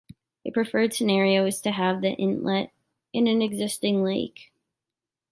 [0.47, 2.71] A preferred scenario is to have the inlet
[3.13, 4.51] in an existing lake.